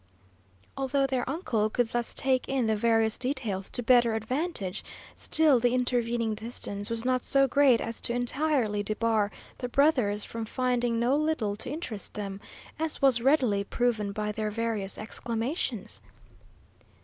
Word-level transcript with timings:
Although 0.75 1.05
their 1.05 1.29
uncle 1.29 1.69
could 1.69 1.89
thus 1.89 2.15
take 2.15 2.49
in 2.49 2.65
the 2.65 2.75
various 2.75 3.19
details 3.19 3.69
to 3.69 3.83
better 3.83 4.15
advantage, 4.15 4.83
still 5.15 5.59
the 5.59 5.75
intervening 5.75 6.33
distance 6.33 6.89
was 6.89 7.05
not 7.05 7.23
so 7.23 7.47
great 7.47 7.79
as 7.79 8.01
to 8.01 8.13
entirely 8.15 8.81
debar 8.81 9.29
the 9.59 9.69
brothers 9.69 10.23
from 10.23 10.45
finding 10.45 10.99
no 10.99 11.15
little 11.15 11.55
to 11.57 11.69
interest 11.69 12.15
them, 12.15 12.41
as 12.79 12.99
was 12.99 13.21
readily 13.21 13.63
proven 13.63 14.11
by 14.11 14.31
their 14.31 14.49
various 14.49 14.97
exclamations. 14.97 16.01